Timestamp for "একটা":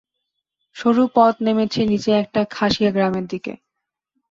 2.23-2.41